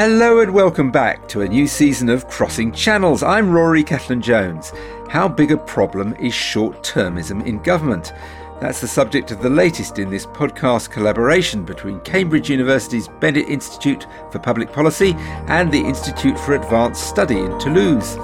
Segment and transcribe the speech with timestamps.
[0.00, 3.22] Hello and welcome back to a new season of Crossing Channels.
[3.22, 4.72] I'm Rory Cellan Jones.
[5.10, 8.14] How big a problem is short termism in government?
[8.62, 14.06] That's the subject of the latest in this podcast collaboration between Cambridge University's Bennett Institute
[14.32, 15.12] for Public Policy
[15.48, 18.16] and the Institute for Advanced Study in Toulouse.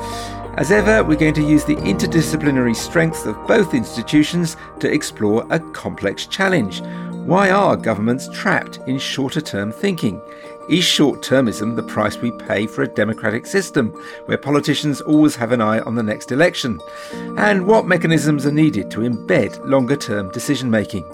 [0.56, 5.61] As ever, we're going to use the interdisciplinary strengths of both institutions to explore a
[5.61, 6.80] complex challenge.
[7.27, 10.22] Why are governments trapped in shorter term thinking?
[10.69, 13.91] Is short termism the price we pay for a democratic system,
[14.25, 16.80] where politicians always have an eye on the next election?
[17.37, 21.05] And what mechanisms are needed to embed longer term decision making?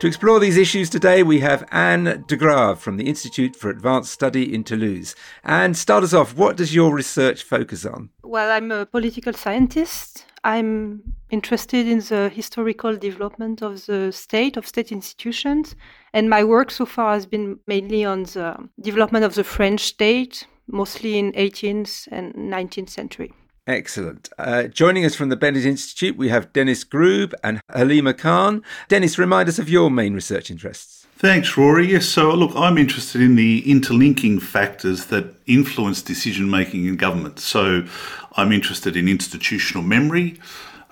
[0.00, 4.54] To explore these issues today, we have Anne Degrave from the Institute for Advanced Study
[4.54, 5.14] in Toulouse.
[5.44, 8.08] And start us off, what does your research focus on?
[8.22, 10.24] Well, I'm a political scientist.
[10.42, 15.76] I'm interested in the historical development of the state, of state institutions.
[16.14, 20.46] And my work so far has been mainly on the development of the French state,
[20.66, 23.34] mostly in 18th and 19th century.
[23.70, 24.28] Excellent.
[24.36, 28.64] Uh, joining us from the Bennett Institute, we have Dennis Grube and Halima Khan.
[28.88, 31.06] Dennis, remind us of your main research interests.
[31.18, 31.92] Thanks, Rory.
[31.92, 37.38] Yes, so look, I'm interested in the interlinking factors that influence decision making in government.
[37.38, 37.86] So
[38.32, 40.40] I'm interested in institutional memory,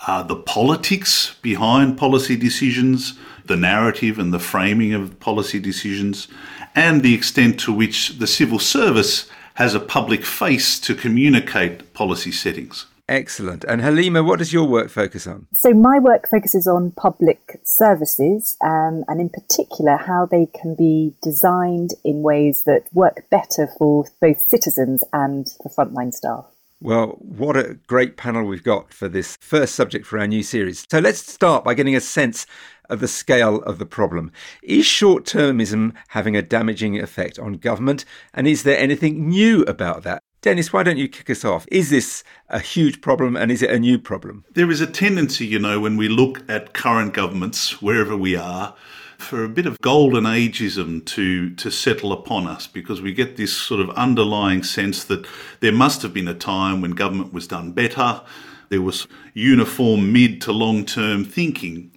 [0.06, 6.28] uh, the politics behind policy decisions, the narrative and the framing of policy decisions,
[6.76, 12.30] and the extent to which the civil service has a public face to communicate policy
[12.30, 12.86] settings.
[13.08, 13.64] Excellent.
[13.64, 15.48] And Halima, what does your work focus on?
[15.52, 21.14] So, my work focuses on public services um, and, in particular, how they can be
[21.20, 26.44] designed in ways that work better for both citizens and for frontline staff.
[26.80, 30.86] Well, what a great panel we've got for this first subject for our new series.
[30.88, 32.46] So, let's start by getting a sense
[32.88, 34.32] of the scale of the problem.
[34.62, 38.04] Is short termism having a damaging effect on government?
[38.34, 40.22] And is there anything new about that?
[40.40, 41.66] Dennis, why don't you kick us off?
[41.70, 44.44] Is this a huge problem and is it a new problem?
[44.54, 48.74] There is a tendency, you know, when we look at current governments, wherever we are,
[49.18, 53.52] for a bit of golden ageism to to settle upon us because we get this
[53.52, 55.26] sort of underlying sense that
[55.58, 58.20] there must have been a time when government was done better
[58.68, 61.90] there was uniform mid to long term thinking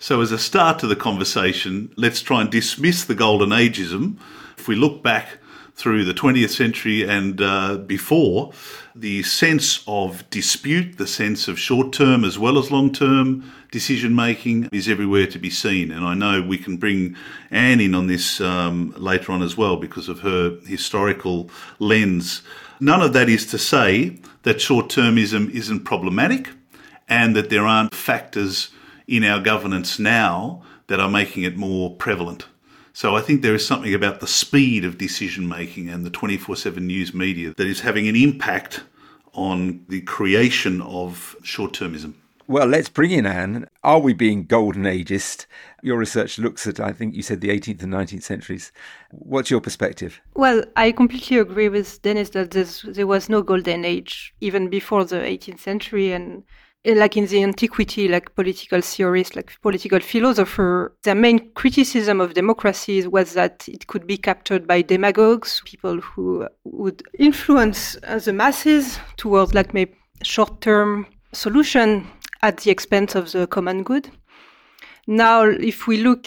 [0.00, 4.16] so, as a start to the conversation, let's try and dismiss the golden ageism.
[4.56, 5.38] If we look back
[5.74, 8.52] through the 20th century and uh, before,
[8.94, 14.14] the sense of dispute, the sense of short term as well as long term decision
[14.14, 15.90] making is everywhere to be seen.
[15.90, 17.16] And I know we can bring
[17.50, 21.50] Anne in on this um, later on as well because of her historical
[21.80, 22.42] lens.
[22.78, 26.50] None of that is to say that short termism isn't problematic
[27.08, 28.70] and that there aren't factors
[29.08, 32.46] in our governance now that are making it more prevalent.
[32.92, 36.56] So I think there is something about the speed of decision making and the 24
[36.56, 38.82] 7 news media that is having an impact
[39.32, 42.14] on the creation of short termism.
[42.48, 43.68] Well, let's bring in Anne.
[43.84, 45.44] Are we being golden ageist?
[45.82, 48.72] Your research looks at, I think you said, the 18th and 19th centuries.
[49.10, 50.18] What's your perspective?
[50.34, 52.52] Well, I completely agree with Dennis that
[52.84, 56.10] there was no golden age even before the 18th century.
[56.10, 56.42] And
[56.94, 63.06] like in the antiquity, like political theorists, like political philosophers, their main criticism of democracy
[63.06, 68.98] was that it could be captured by demagogues, people who would influence uh, the masses
[69.16, 72.06] towards like maybe short-term solution
[72.42, 74.10] at the expense of the common good.
[75.06, 76.26] Now, if we look,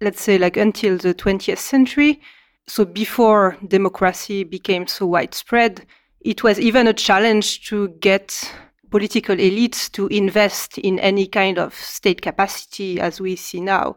[0.00, 2.20] let's say, like until the 20th century,
[2.66, 5.86] so before democracy became so widespread,
[6.20, 8.52] it was even a challenge to get
[8.90, 13.96] political elites to invest in any kind of state capacity as we see now.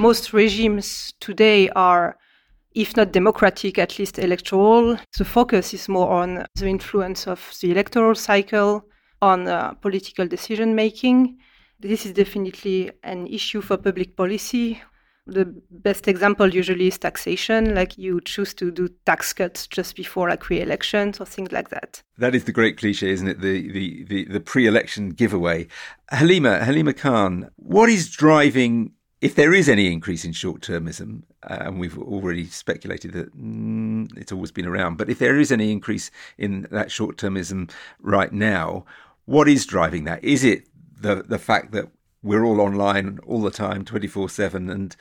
[0.00, 2.16] Most regimes today are,
[2.74, 4.98] if not democratic, at least electoral.
[5.18, 8.84] The focus is more on the influence of the electoral cycle,
[9.20, 11.38] on uh, political decision making.
[11.78, 14.80] This is definitely an issue for public policy
[15.26, 20.28] the best example usually is taxation, like you choose to do tax cuts just before
[20.28, 22.02] like re-elections or things like that.
[22.18, 23.40] That is the great cliche, isn't it?
[23.40, 25.68] The the the, the pre-election giveaway.
[26.10, 28.92] Halima Halima Khan, what is driving?
[29.20, 34.32] If there is any increase in short-termism, uh, and we've already speculated that mm, it's
[34.32, 37.70] always been around, but if there is any increase in that short-termism
[38.00, 38.84] right now,
[39.26, 40.24] what is driving that?
[40.24, 40.66] Is it
[41.00, 41.88] the the fact that
[42.22, 44.96] we're all online all the time, 24 7, and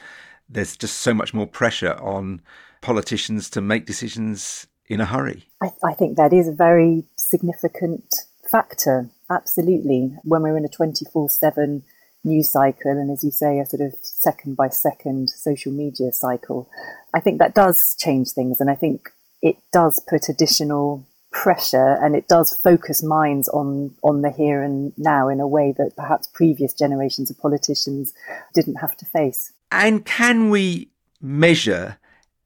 [0.50, 2.41] there's just so much more pressure on
[2.81, 5.47] politicians to make decisions in a hurry.
[5.62, 8.13] I, I think that is a very significant
[8.50, 10.15] factor, absolutely.
[10.23, 11.83] When we're in a 24 7
[12.23, 16.69] news cycle, and as you say, a sort of second by second social media cycle,
[17.13, 18.59] I think that does change things.
[18.59, 19.09] And I think
[19.41, 24.94] it does put additional pressure and it does focus minds on on the here and
[24.98, 28.13] now in a way that perhaps previous generations of politicians
[28.54, 29.54] didn't have to face.
[29.72, 30.89] And can we
[31.22, 31.98] measure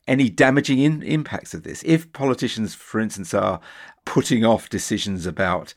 [0.08, 1.82] any damaging in, impacts of this?
[1.84, 3.60] If politicians, for instance, are
[4.06, 5.74] putting off decisions about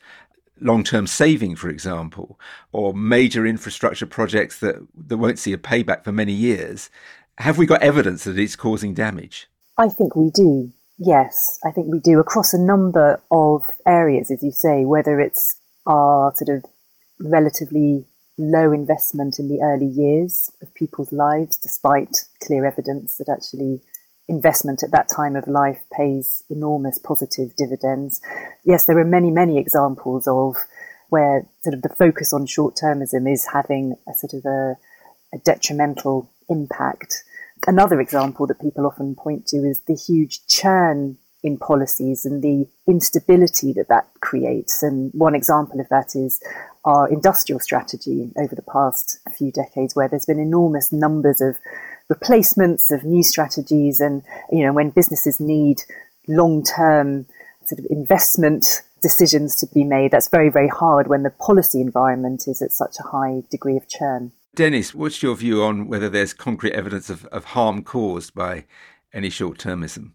[0.61, 2.39] long term saving, for example,
[2.71, 4.75] or major infrastructure projects that,
[5.07, 6.91] that won't see a payback for many years,
[7.39, 9.47] have we got evidence that it's causing damage?
[9.77, 10.71] I think we do.
[11.01, 15.55] Yes, I think we do across a number of areas, as you say, whether it's
[15.85, 16.65] our sort of
[17.21, 18.05] relatively
[18.37, 23.81] low investment in the early years of people's lives, despite clear evidence that actually
[24.27, 28.19] investment at that time of life pays enormous positive dividends.
[28.65, 30.57] Yes, there are many, many examples of
[31.07, 34.77] where sort of the focus on short termism is having a sort of a,
[35.33, 37.23] a detrimental impact
[37.67, 42.67] Another example that people often point to is the huge churn in policies and the
[42.87, 44.83] instability that that creates.
[44.83, 46.41] And one example of that is
[46.83, 51.57] our industrial strategy over the past few decades, where there's been enormous numbers of
[52.09, 53.99] replacements of new strategies.
[53.99, 55.81] And, you know, when businesses need
[56.27, 57.25] long term
[57.65, 62.47] sort of investment decisions to be made, that's very, very hard when the policy environment
[62.47, 64.31] is at such a high degree of churn.
[64.55, 68.65] Dennis, what's your view on whether there's concrete evidence of, of harm caused by
[69.13, 70.11] any short termism?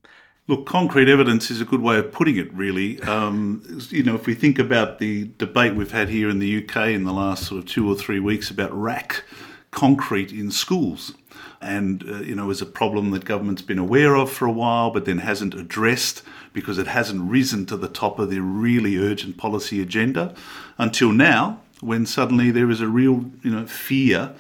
[0.47, 3.01] Look, concrete evidence is a good way of putting it, really.
[3.15, 6.89] Um, you know, if we think about the debate we've had here in the UK
[6.89, 9.23] in the last sort of two or three weeks about RAAC
[9.71, 11.15] concrete in schools,
[11.61, 14.91] and, uh, you know, is a problem that government's been aware of for a while,
[14.91, 16.23] but then hasn't addressed
[16.53, 20.35] because it hasn't risen to the top of their really urgent policy agenda
[20.77, 24.35] until now when suddenly there is a real, you know, fear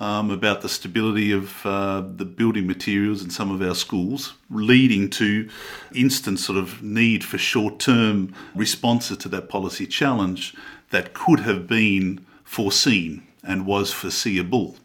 [0.00, 5.10] um, about the stability of uh, the building materials in some of our schools, leading
[5.10, 5.48] to
[5.94, 10.54] instant sort of need for short-term responses to that policy challenge
[10.90, 14.76] that could have been foreseen and was foreseeable.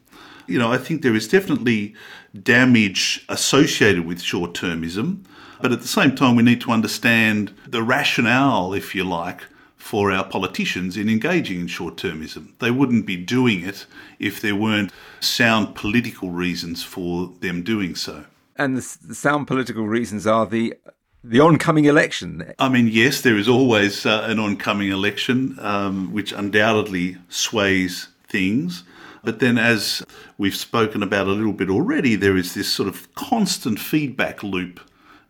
[0.48, 1.94] You know, I think there is definitely
[2.42, 5.26] damage associated with short termism,
[5.62, 9.44] but at the same time, we need to understand the rationale, if you like,
[9.80, 12.52] for our politicians in engaging in short termism.
[12.60, 13.88] They wouldn't be doing it
[14.20, 18.26] if there weren't sound political reasons for them doing so.
[18.58, 20.76] And the, the sound political reasons are the
[21.24, 22.54] the oncoming election.
[22.60, 28.84] I mean, yes, there is always uh, an oncoming election, um, which undoubtedly sways things.
[29.22, 30.04] But then, as
[30.38, 34.80] we've spoken about a little bit already, there is this sort of constant feedback loop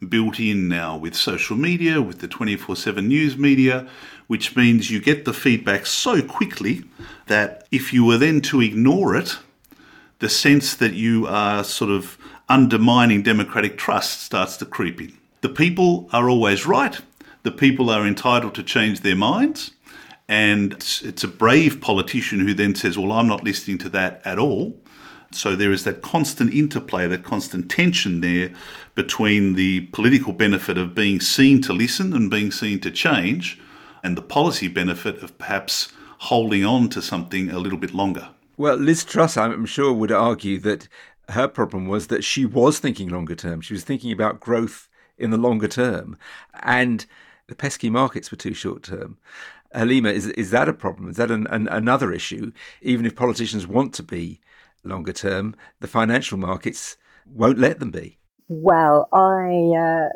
[0.07, 3.87] built in now with social media, with the 24 7 news media,
[4.27, 6.83] which means you get the feedback so quickly
[7.27, 9.37] that if you were then to ignore it,
[10.19, 12.17] the sense that you are sort of
[12.47, 15.17] undermining democratic trust starts to creep in.
[15.41, 16.99] The people are always right.
[17.43, 19.71] The people are entitled to change their minds.
[20.27, 24.37] And it's, a brave politician who then says, Well, I'm not listening to that at
[24.37, 24.77] all.
[25.31, 28.51] So there is that constant interplay, that constant tension there
[28.95, 33.59] between the political benefit of being seen to listen and being seen to change
[34.03, 38.29] and the policy benefit of perhaps holding on to something a little bit longer.
[38.57, 40.87] Well, Liz Truss, I'm sure, would argue that
[41.29, 43.61] her problem was that she was thinking longer term.
[43.61, 46.17] She was thinking about growth in the longer term,
[46.63, 47.05] and
[47.47, 49.17] the pesky markets were too short term.
[49.73, 51.09] Halima, is is that a problem?
[51.09, 52.51] Is that an, an, another issue?
[52.81, 54.39] Even if politicians want to be
[54.83, 58.19] longer term, the financial markets won't let them be.
[58.47, 60.09] Well, I uh,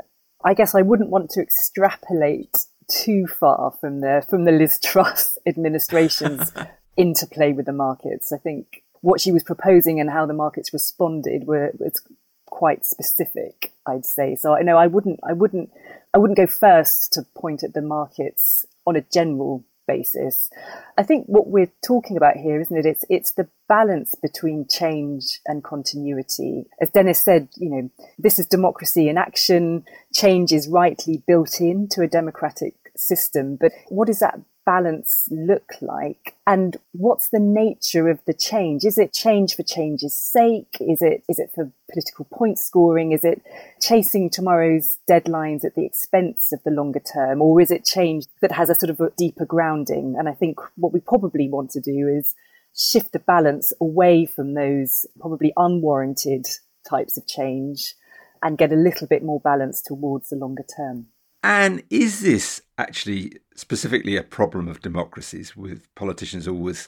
[0.44, 5.38] I guess I wouldn't want to extrapolate too far from the from the Liz Truss
[5.46, 6.52] administration's
[6.98, 8.32] interplay with the markets.
[8.32, 12.02] I think what she was proposing and how the markets responded were was
[12.46, 14.36] quite specific, I'd say.
[14.36, 15.72] So I know I wouldn't I wouldn't
[16.14, 20.50] I wouldn't go first to point at the markets on a general basis.
[20.98, 22.86] I think what we're talking about here, isn't it?
[22.86, 26.66] It's it's the balance between change and continuity.
[26.82, 29.86] As Dennis said, you know, this is democracy in action.
[30.14, 36.36] Change is rightly built into a democratic system, but what is that balance look like?
[36.46, 38.84] And what's the nature of the change?
[38.86, 40.78] Is it change for change's sake?
[40.80, 43.12] Is it is it for political point scoring?
[43.12, 43.42] Is it
[43.82, 47.42] chasing tomorrow's deadlines at the expense of the longer term?
[47.42, 50.16] Or is it change that has a sort of a deeper grounding?
[50.18, 52.36] And i think what we probably want to do is
[52.76, 56.48] shift the balance away from those probably unwarranted
[56.88, 57.96] types of change
[58.42, 61.08] and get a little bit more balance towards the longer term
[61.44, 66.88] And is this actually specifically a problem of democracies with politicians always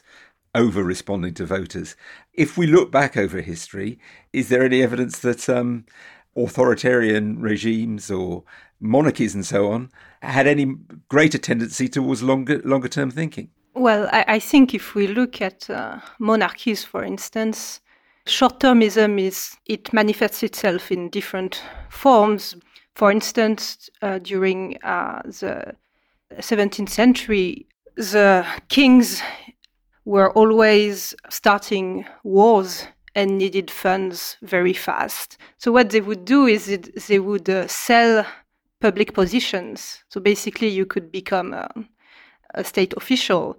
[0.54, 1.94] over responding to voters?
[2.32, 3.98] If we look back over history,
[4.32, 5.84] is there any evidence that um,
[6.34, 8.44] authoritarian regimes or
[8.80, 9.90] monarchies and so on
[10.22, 10.74] had any
[11.08, 13.50] greater tendency towards longer longer term thinking?
[13.74, 17.80] Well, I, I, think if we look at uh, monarchies, for instance,
[18.24, 22.56] short-termism is it manifests itself in different forms.
[22.96, 25.74] For instance, uh, during uh, the
[26.40, 29.20] 17th century, the kings
[30.06, 35.36] were always starting wars and needed funds very fast.
[35.58, 38.24] So what they would do is it, they would uh, sell
[38.80, 40.02] public positions.
[40.08, 41.68] So basically, you could become a,
[42.54, 43.58] a state official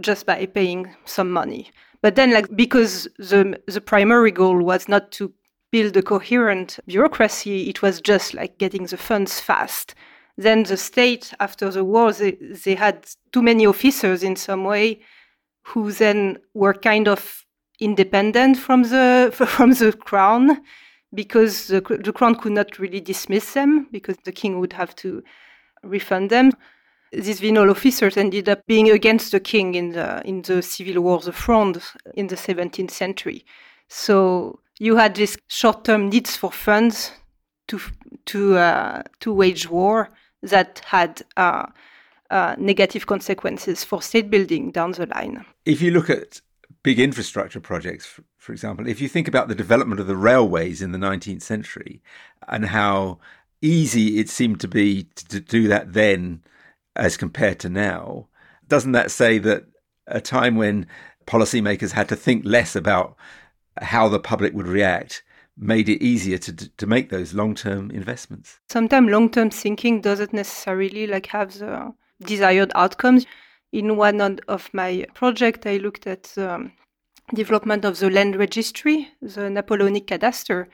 [0.00, 1.70] just by paying some money.
[2.00, 5.34] But then, like because the the primary goal was not to
[5.70, 9.94] build a coherent bureaucracy, it was just like getting the funds fast.
[10.36, 15.00] Then the state, after the war, they, they had too many officers in some way,
[15.62, 17.44] who then were kind of
[17.78, 20.60] independent from the from the crown
[21.12, 25.22] because the, the crown could not really dismiss them because the king would have to
[25.82, 26.52] refund them.
[27.12, 31.20] These venal officers ended up being against the king in the in the civil war,
[31.20, 31.82] the Fronde,
[32.14, 33.44] in the 17th century.
[33.88, 37.12] So you had these short-term needs for funds
[37.68, 37.78] to
[38.26, 40.10] to uh, to wage war
[40.42, 41.66] that had uh,
[42.30, 45.44] uh, negative consequences for state building down the line.
[45.66, 46.40] If you look at
[46.82, 50.92] big infrastructure projects, for example, if you think about the development of the railways in
[50.92, 52.02] the 19th century
[52.48, 53.18] and how
[53.60, 56.42] easy it seemed to be to do that then
[56.96, 58.28] as compared to now,
[58.66, 59.64] doesn't that say that
[60.06, 60.86] a time when
[61.26, 63.14] policymakers had to think less about
[63.80, 65.22] how the public would react
[65.56, 68.60] made it easier to to make those long-term investments?
[68.70, 73.26] Sometimes long-term thinking doesn't necessarily like have the desired outcomes.
[73.72, 76.70] In one of my projects, I looked at the
[77.34, 80.66] development of the land registry, the Napoleonic cadastre.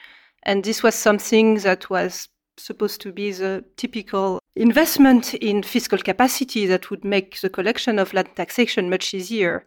[0.45, 6.67] And this was something that was supposed to be the typical investment in fiscal capacity
[6.67, 9.67] that would make the collection of land taxation much easier.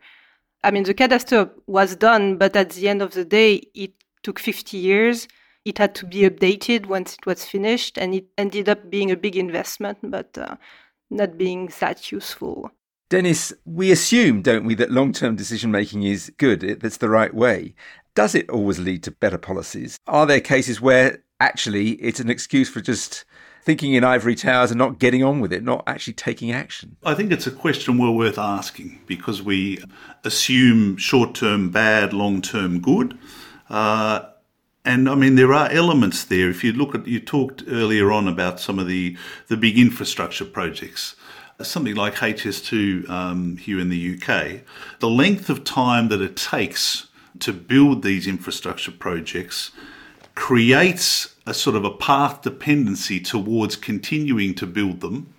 [0.64, 4.40] I mean, the cadastre was done, but at the end of the day, it took
[4.40, 5.28] 50 years.
[5.66, 9.18] It had to be updated once it was finished, and it ended up being a
[9.18, 10.56] big investment, but uh,
[11.10, 12.72] not being that useful.
[13.10, 17.34] Dennis, we assume, don't we, that long term decision making is good, that's the right
[17.34, 17.74] way.
[18.14, 19.98] Does it always lead to better policies?
[20.08, 23.26] Are there cases where actually it's an excuse for just
[23.70, 26.98] thinking in ivory towers and not getting on with it, not actually taking action?
[27.04, 29.78] I think it's a question well worth asking because we
[30.24, 33.16] assume short term bad, long term good.
[33.70, 34.22] Uh,
[34.84, 36.50] and I mean, there are elements there.
[36.50, 39.16] If you look at, you talked earlier on about some of the,
[39.50, 41.16] the big infrastructure projects
[41.62, 44.62] something like HS2 um, here in the UK,
[45.00, 47.08] the length of time that it takes
[47.40, 49.72] to build these infrastructure projects
[50.36, 55.34] creates a sort of a path dependency towards continuing to build them.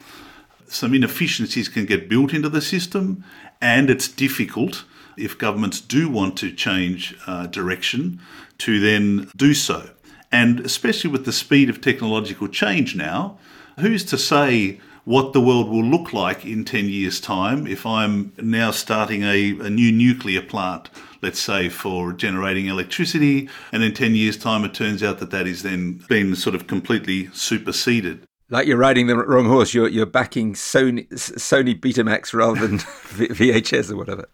[0.67, 3.25] Some inefficiencies can get built into the system,
[3.61, 4.85] and it's difficult
[5.17, 8.21] if governments do want to change uh, direction
[8.59, 9.91] to then do so.
[10.33, 13.39] And especially with the speed of technological change now,
[13.79, 18.33] who's to say what the world will look like in 10 years' time if I'm
[18.39, 20.91] now starting a, a new nuclear plant,
[21.23, 25.47] let's say, for generating electricity, and in 10 years' time it turns out that that
[25.47, 28.27] is then been sort of completely superseded.
[28.51, 33.93] Like you're riding the wrong horse, you're, you're backing Sony, Sony Betamax rather than VHS
[33.93, 34.29] or whatever.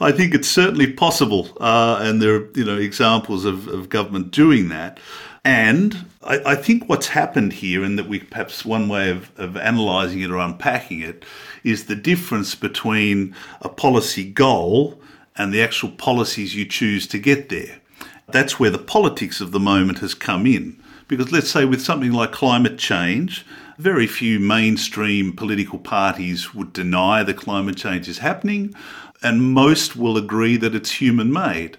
[0.00, 4.30] I think it's certainly possible, uh, and there are you know examples of, of government
[4.30, 5.00] doing that.
[5.44, 9.56] And I, I, think what's happened here, and that we perhaps one way of, of
[9.56, 11.24] analysing it or unpacking it,
[11.62, 15.00] is the difference between a policy goal
[15.36, 17.80] and the actual policies you choose to get there.
[18.28, 20.82] That's where the politics of the moment has come in.
[21.08, 23.46] Because let's say with something like climate change,
[23.78, 28.74] very few mainstream political parties would deny that climate change is happening,
[29.22, 31.76] and most will agree that it's human made.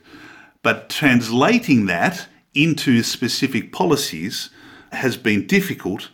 [0.64, 4.50] But translating that into specific policies
[4.92, 6.10] has been difficult.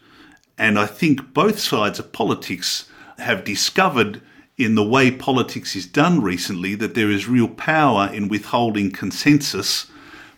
[0.57, 4.21] And I think both sides of politics have discovered
[4.57, 9.87] in the way politics is done recently that there is real power in withholding consensus.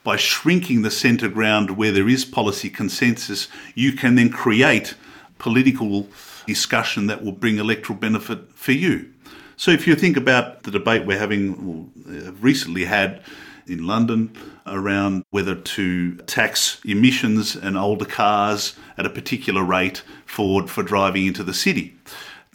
[0.04, 4.94] By shrinking the centre ground where there is policy consensus, you can then create
[5.40, 6.08] political
[6.46, 9.12] discussion that will bring electoral benefit for you.
[9.58, 13.22] So if you think about the debate we're having, uh, recently had
[13.68, 20.68] in London around whether to tax emissions and older cars at a particular rate for,
[20.68, 21.98] for driving into the city.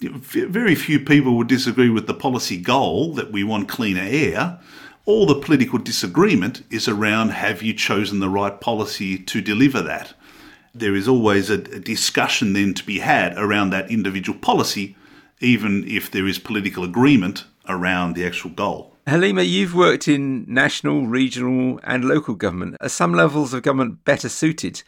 [0.00, 4.59] Very few people would disagree with the policy goal that we want cleaner air.
[5.05, 10.14] All the political disagreement is around have you chosen the right policy to deliver that?
[10.75, 14.97] There is always a, a discussion then to be had around that individual policy,
[15.40, 18.89] even if there is political agreement around the actual goal.
[19.11, 22.76] Halima, you've worked in national, regional, and local government.
[22.81, 24.85] Are some levels of government better suited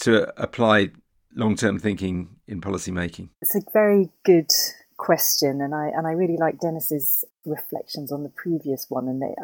[0.00, 0.92] to apply
[1.34, 3.28] long term thinking in policy making?
[3.42, 4.50] It's a very good
[4.96, 9.34] question, and I and I really like Dennis's reflections on the previous one, and they,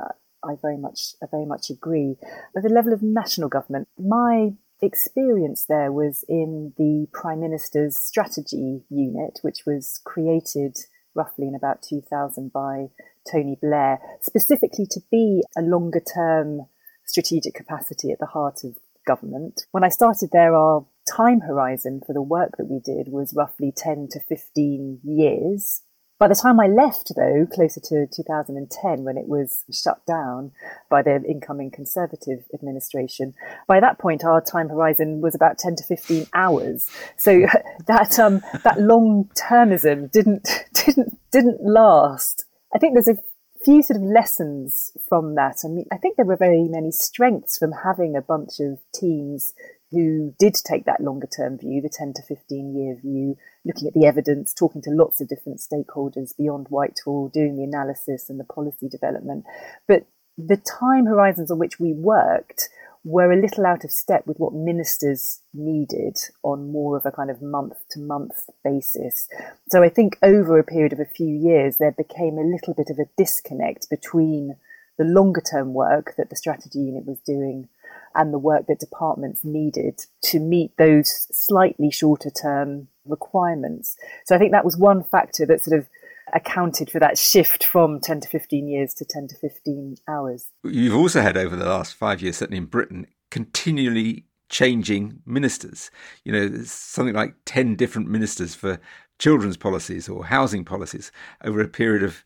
[0.42, 2.16] I very much I very much agree.
[2.56, 8.84] At the level of national government, my experience there was in the Prime Minister's strategy
[8.88, 10.78] unit, which was created
[11.14, 12.88] roughly in about 2000 by
[13.30, 16.66] Tony Blair, specifically to be a longer term
[17.04, 19.62] strategic capacity at the heart of government.
[19.70, 23.72] When I started there, our time horizon for the work that we did was roughly
[23.74, 25.82] 10 to 15 years.
[26.18, 30.50] By the time I left, though, closer to 2010, when it was shut down
[30.90, 33.34] by the incoming Conservative administration,
[33.68, 36.90] by that point our time horizon was about 10 to 15 hours.
[37.16, 37.46] So
[37.86, 42.46] that um, that long termism didn't didn't didn't last.
[42.74, 43.22] I think there's a
[43.64, 45.58] few sort of lessons from that.
[45.64, 49.52] I mean, I think there were very many strengths from having a bunch of teams
[49.90, 53.94] who did take that longer term view, the 10 to 15 year view, looking at
[53.94, 58.44] the evidence, talking to lots of different stakeholders beyond Whitehall, doing the analysis and the
[58.44, 59.44] policy development.
[59.86, 60.06] But
[60.36, 62.68] the time horizons on which we worked
[63.04, 67.30] were a little out of step with what ministers needed on more of a kind
[67.30, 69.28] of month to month basis.
[69.70, 72.90] So I think over a period of a few years, there became a little bit
[72.90, 74.56] of a disconnect between
[74.98, 77.68] the longer term work that the strategy unit was doing
[78.14, 83.96] and the work that departments needed to meet those slightly shorter term requirements.
[84.26, 85.88] So I think that was one factor that sort of
[86.34, 90.46] accounted for that shift from 10 to 15 years to 10 to 15 hours.
[90.64, 95.90] You've also had over the last five years, certainly in Britain, continually changing ministers.
[96.24, 98.80] You know, there's something like 10 different ministers for
[99.18, 101.10] children's policies or housing policies
[101.44, 102.24] over a period of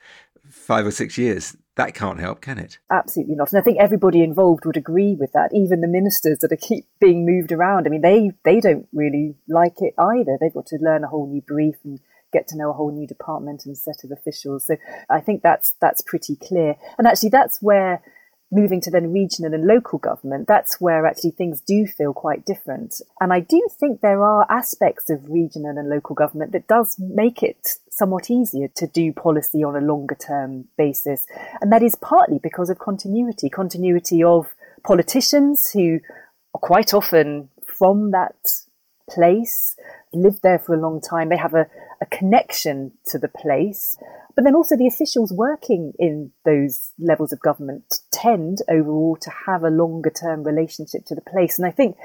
[0.48, 1.56] five or six years.
[1.76, 2.78] That can't help, can it?
[2.90, 3.50] Absolutely not.
[3.50, 5.54] And I think everybody involved would agree with that.
[5.54, 7.86] Even the ministers that are keep being moved around.
[7.86, 10.36] I mean, they they don't really like it either.
[10.38, 11.98] They've got to learn a whole new brief and
[12.32, 14.66] get to know a whole new department and set of officials.
[14.66, 14.76] So
[15.10, 16.76] I think that's that's pretty clear.
[16.98, 18.02] And actually, that's where
[18.52, 23.00] moving to then regional and local government, that's where actually things do feel quite different.
[23.18, 27.42] And I do think there are aspects of regional and local government that does make
[27.42, 31.24] it somewhat easier to do policy on a longer term basis.
[31.62, 36.00] And that is partly because of continuity, continuity of politicians who
[36.54, 38.36] are quite often from that
[39.08, 39.76] place,
[40.14, 41.28] lived there for a long time.
[41.28, 41.66] They have a,
[42.00, 43.96] a connection to the place.
[44.34, 49.62] But then also the officials working in those levels of government tend overall to have
[49.62, 51.58] a longer term relationship to the place.
[51.58, 51.96] And I think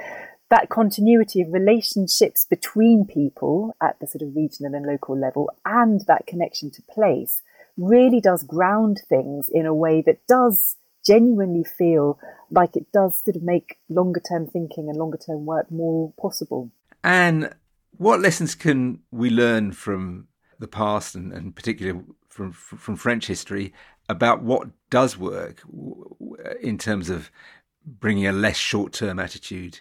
[0.50, 6.02] that continuity of relationships between people at the sort of regional and local level and
[6.08, 7.42] that connection to place
[7.78, 13.36] really does ground things in a way that does genuinely feel like it does sort
[13.36, 16.70] of make longer term thinking and longer term work more possible.
[17.04, 17.54] And
[17.98, 20.28] what lessons can we learn from
[20.60, 23.74] the past and, and particularly from from French history
[24.10, 25.64] about what does work
[26.62, 27.32] in terms of
[27.86, 29.80] bringing a less short-term attitude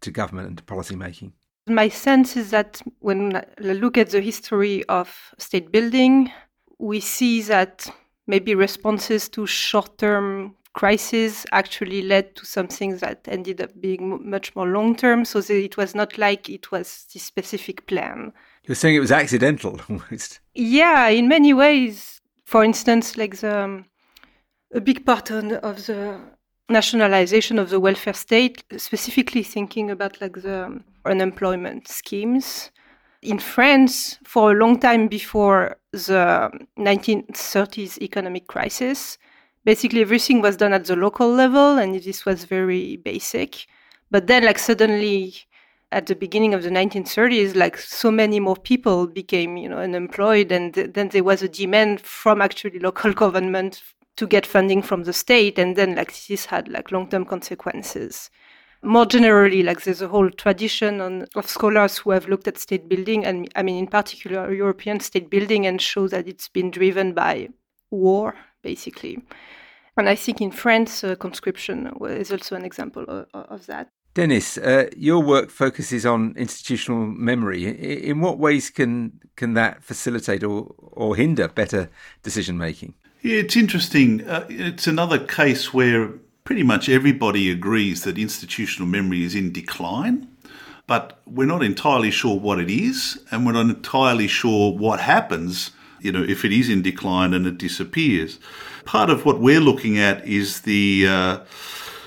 [0.00, 1.32] to government and to policy making?
[1.66, 6.32] My sense is that when I look at the history of state building,
[6.78, 7.90] we see that
[8.26, 14.68] maybe responses to short-term crisis actually led to something that ended up being much more
[14.68, 15.24] long term.
[15.24, 18.32] So it was not like it was this specific plan.
[18.62, 20.38] You're saying it was accidental almost.
[20.54, 22.20] Yeah, in many ways.
[22.44, 23.86] For instance, like the um,
[24.72, 26.20] a big part of the
[26.68, 32.70] nationalization of the welfare state, specifically thinking about like the um, unemployment schemes.
[33.20, 39.18] In France, for a long time before the 1930s economic crisis,
[39.68, 43.66] basically everything was done at the local level and this was very basic.
[44.10, 45.34] But then like suddenly
[45.92, 50.50] at the beginning of the 1930s like so many more people became you know unemployed
[50.50, 53.82] and th- then there was a demand from actually local government
[54.16, 58.30] to get funding from the state and then like this had like long-term consequences.
[58.82, 62.88] More generally like there's a whole tradition on, of scholars who have looked at state
[62.88, 67.12] building and i mean in particular european state building and show that it's been driven
[67.12, 67.50] by
[67.90, 69.18] war basically
[69.98, 73.90] And I think in France, uh, conscription is also an example of, of that.
[74.14, 77.66] Dennis, uh, your work focuses on institutional memory.
[78.08, 81.90] In what ways can can that facilitate or, or hinder better
[82.22, 82.94] decision making?
[83.22, 84.26] Yeah, it's interesting.
[84.26, 86.08] Uh, it's another case where
[86.44, 90.28] pretty much everybody agrees that institutional memory is in decline,
[90.86, 95.72] but we're not entirely sure what it is, and we're not entirely sure what happens,
[96.00, 98.38] you know, if it is in decline and it disappears.
[98.84, 101.38] Part of what we're looking at is the uh,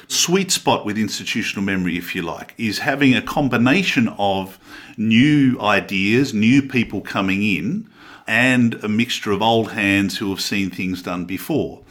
[0.07, 4.59] sweet spot with institutional memory, if you like, is having a combination of
[4.97, 7.89] new ideas, new people coming in,
[8.27, 11.81] and a mixture of old hands who have seen things done before.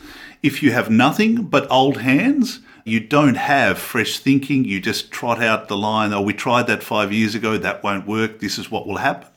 [0.43, 4.65] If you have nothing but old hands, you don't have fresh thinking.
[4.65, 8.07] You just trot out the line, oh, we tried that five years ago, that won't
[8.07, 9.29] work, this is what will happen.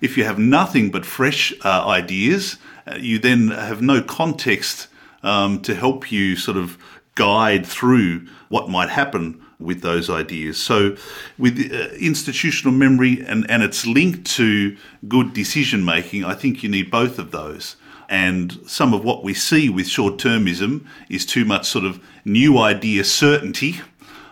[0.00, 4.88] If you have nothing but fresh uh, ideas, uh, you then have no context
[5.22, 6.76] um, to help you sort of
[7.14, 10.62] guide through what might happen with those ideas.
[10.62, 10.96] So,
[11.38, 14.76] with uh, institutional memory and, and its link to
[15.08, 17.76] good decision making, I think you need both of those.
[18.08, 22.58] And some of what we see with short termism is too much sort of new
[22.58, 23.80] idea certainty.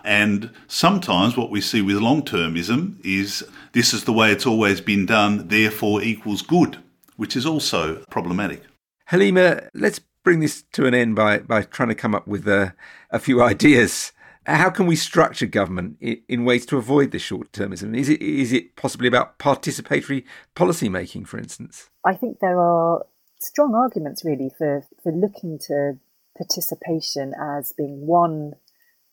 [0.03, 4.81] And sometimes what we see with long termism is this is the way it's always
[4.81, 6.77] been done, therefore equals good,
[7.15, 8.63] which is also problematic.
[9.05, 12.73] Halima, let's bring this to an end by, by trying to come up with a,
[13.11, 14.11] a few ideas.
[14.45, 17.97] How can we structure government in, in ways to avoid this short termism?
[17.97, 21.89] Is it, is it possibly about participatory policy making, for instance?
[22.05, 23.05] I think there are
[23.39, 25.97] strong arguments really for, for looking to
[26.37, 28.53] participation as being one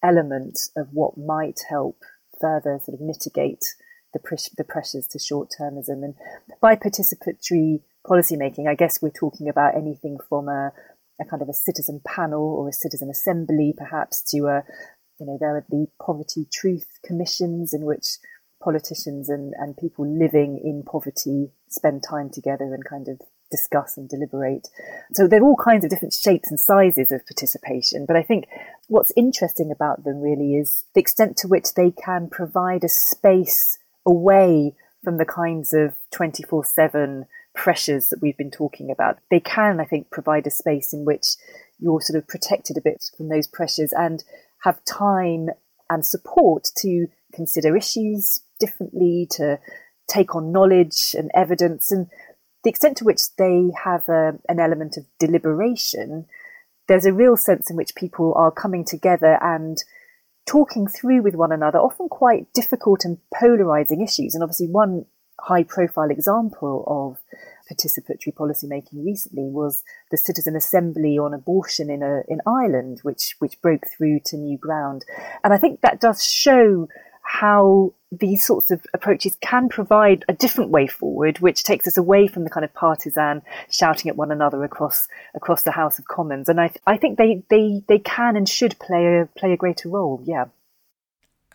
[0.02, 1.98] element of what might help
[2.40, 3.64] further sort of mitigate
[4.12, 6.02] the, pres- the pressures to short termism.
[6.02, 6.14] And
[6.60, 10.72] by participatory policymaking, I guess we're talking about anything from a
[11.20, 14.64] a kind of a citizen panel or a citizen assembly, perhaps to a,
[15.18, 18.16] you know, there are the poverty truth commissions in which
[18.62, 24.08] politicians and, and people living in poverty spend time together and kind of discuss and
[24.08, 24.68] deliberate.
[25.12, 28.06] So there are all kinds of different shapes and sizes of participation.
[28.06, 28.46] But I think
[28.88, 33.78] what's interesting about them really is the extent to which they can provide a space
[34.06, 39.18] away from the kinds of 24 7 pressures that we've been talking about.
[39.30, 41.36] They can, I think, provide a space in which
[41.78, 44.22] you're sort of protected a bit from those pressures and
[44.62, 45.48] have time
[45.88, 49.58] and support to consider issues differently, to
[50.06, 51.90] take on knowledge and evidence.
[51.90, 52.08] And
[52.64, 56.26] the extent to which they have a, an element of deliberation,
[56.88, 59.78] there's a real sense in which people are coming together and
[60.46, 64.34] talking through with one another, often quite difficult and polarizing issues.
[64.34, 65.06] And obviously, one
[65.40, 67.18] high profile example of
[67.70, 73.60] participatory policymaking recently was the Citizen Assembly on abortion in a, in Ireland, which which
[73.62, 75.04] broke through to new ground.
[75.44, 76.88] And I think that does show
[77.30, 82.26] how these sorts of approaches can provide a different way forward, which takes us away
[82.26, 83.40] from the kind of partisan
[83.70, 86.48] shouting at one another across across the House of Commons.
[86.48, 89.88] And I I think they they, they can and should play a play a greater
[89.88, 90.20] role.
[90.24, 90.46] Yeah.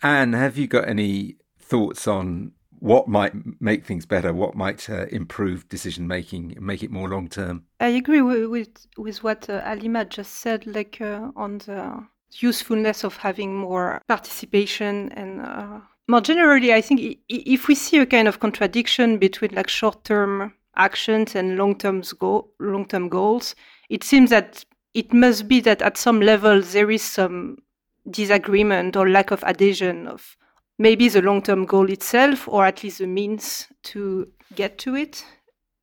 [0.01, 5.07] Anne, have you got any thoughts on what might make things better, what might uh,
[5.07, 7.65] improve decision making and make it more long term.
[7.79, 12.05] I agree with with, with what uh, Halima just said, like uh, on the
[12.41, 18.05] usefulness of having more participation and uh, more generally, I think if we see a
[18.05, 23.55] kind of contradiction between like short term actions and long term go- long term goals,
[23.89, 27.57] it seems that it must be that at some level there is some
[28.09, 30.37] disagreement or lack of adhesion of
[30.77, 35.25] maybe the long term goal itself, or at least the means to get to it.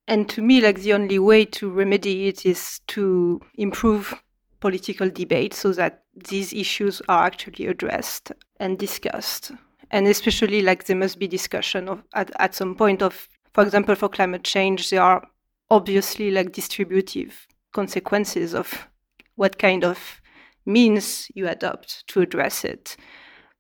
[0.07, 4.15] And to me, like the only way to remedy it is to improve
[4.63, 9.53] political debate so that these issues are actually addressed and discussed.
[9.91, 13.95] And especially, like there must be discussion of at, at some point of, for example,
[13.95, 15.27] for climate change, there are
[15.71, 18.89] obviously like distributive consequences of
[19.35, 20.23] what kind of
[20.65, 22.97] means you adopt to address it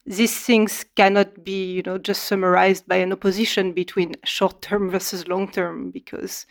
[0.06, 5.28] these things cannot be, you know, just summarized by an opposition between short term versus
[5.28, 6.46] long term, because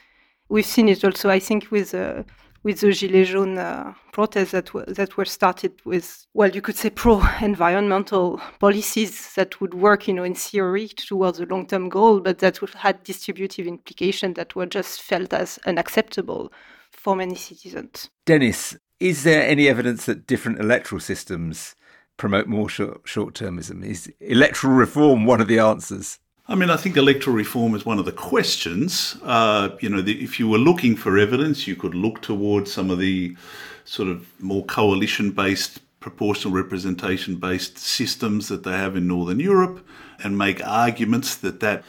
[0.49, 2.23] we've seen it also, I think, with uh,
[2.63, 6.75] with the Gilets jaunes uh, protests that, w- that were started with, well, you could
[6.75, 12.39] say pro-environmental policies that would work, you know, in theory towards a long-term goal, but
[12.39, 16.51] that had distributive implications that were just felt as unacceptable
[16.91, 18.09] for many citizens.
[18.25, 21.75] Dennis, is there any evidence that different electoral systems
[22.17, 23.83] promote more short termism?
[23.83, 26.19] Is electoral reform one of the answers?
[26.51, 29.15] I mean, I think electoral reform is one of the questions.
[29.23, 32.91] Uh, you know, the, if you were looking for evidence, you could look towards some
[32.91, 33.37] of the
[33.85, 39.87] sort of more coalition based, proportional representation based systems that they have in Northern Europe
[40.21, 41.85] and make arguments that that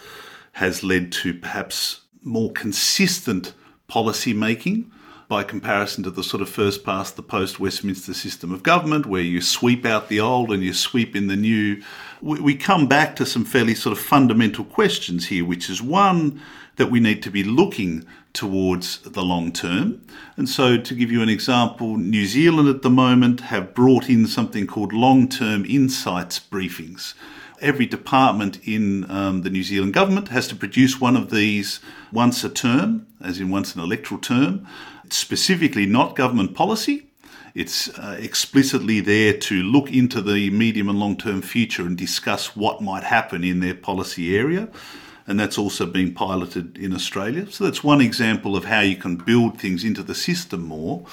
[0.53, 3.55] has led to perhaps more consistent
[3.89, 4.93] policy making
[5.33, 9.23] by comparison to the sort of first past the post Westminster system of government, where
[9.23, 11.83] you sweep out the old and you sweep in the new.
[12.21, 16.43] We come back to some fairly sort of fundamental questions here, which is one,
[16.77, 20.05] that we need to be looking towards the long term.
[20.37, 24.27] And so, to give you an example, New Zealand at the moment have brought in
[24.27, 27.15] something called long term insights briefings.
[27.63, 31.79] Every department in um, the New Zealand government has to produce one of these
[32.13, 34.67] once a term, as in once an electoral term,
[35.11, 37.07] specifically not government policy.
[37.55, 42.57] It's uh, explicitly there to look into the medium and long term future and discuss
[42.57, 44.69] what might happen in their policy area.
[45.29, 47.49] And that's also being piloted in Australia.
[47.49, 51.07] So that's one example of how you can build things into the system more.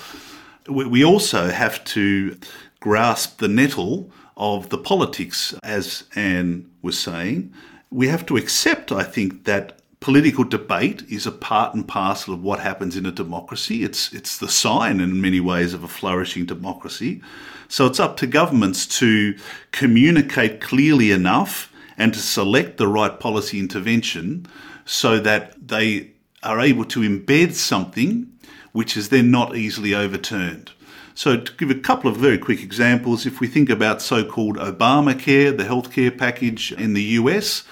[0.67, 2.37] We also have to
[2.79, 7.53] grasp the nettle of the politics, as Anne was saying.
[7.91, 12.41] We have to accept, I think, that political debate is a part and parcel of
[12.41, 13.83] what happens in a democracy.
[13.83, 17.21] It's it's the sign in many ways of a flourishing democracy.
[17.67, 19.35] So it's up to governments to
[19.71, 24.47] communicate clearly enough and to select the right policy intervention
[24.85, 28.31] so that they are able to embed something
[28.71, 30.71] which is then not easily overturned.
[31.15, 34.57] So, to give a couple of very quick examples, if we think about so called
[34.57, 37.63] Obamacare, the healthcare package in the US,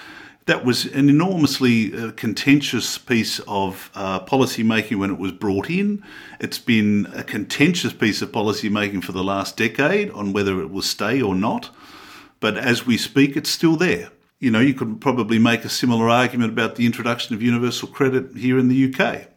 [0.48, 5.70] that was an enormously uh, contentious piece of uh, policy making when it was brought
[5.70, 6.04] in.
[6.40, 10.72] It's been a contentious piece of policy making for the last decade on whether it
[10.72, 11.70] will stay or not.
[12.40, 14.10] But as we speak, it's still there.
[14.40, 18.38] You know, you could probably make a similar argument about the introduction of universal credit
[18.38, 19.28] here in the UK.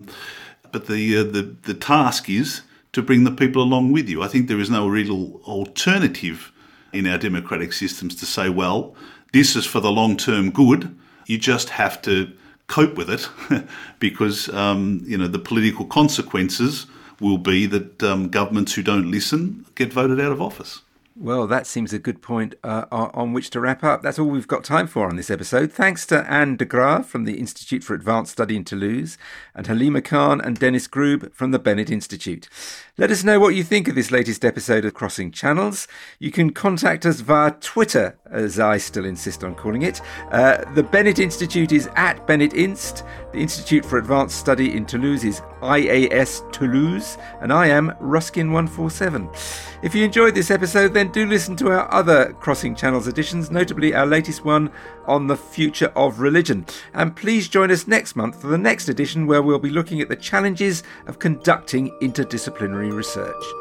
[0.71, 4.23] But the, uh, the, the task is to bring the people along with you.
[4.23, 6.53] I think there is no real alternative
[6.93, 8.95] in our democratic systems to say, well,
[9.33, 10.97] this is for the long term good.
[11.27, 12.33] You just have to
[12.67, 13.29] cope with it
[13.99, 16.87] because um, you know the political consequences
[17.21, 20.83] will be that um, governments who don't listen get voted out of office.
[21.23, 24.01] Well, that seems a good point uh, on which to wrap up.
[24.01, 25.71] That's all we've got time for on this episode.
[25.71, 29.19] Thanks to Anne Degrave from the Institute for Advanced Study in Toulouse
[29.55, 32.49] and Halima Khan and Dennis Grube from the Bennett Institute.
[32.97, 35.87] Let us know what you think of this latest episode of Crossing Channels.
[36.19, 40.01] You can contact us via Twitter, as I still insist on calling it.
[40.31, 43.05] Uh, the Bennett Institute is at Bennett Inst.
[43.33, 49.35] The Institute for Advanced Study in Toulouse is IAS Toulouse, and I am Ruskin147.
[49.83, 53.93] If you enjoyed this episode, then do listen to our other Crossing Channels editions, notably
[53.95, 54.71] our latest one
[55.07, 56.67] on the future of religion.
[56.95, 60.09] And please join us next month for the next edition where we'll be looking at
[60.09, 63.60] the challenges of conducting interdisciplinary research.